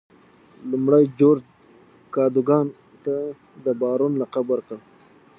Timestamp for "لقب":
4.21-4.45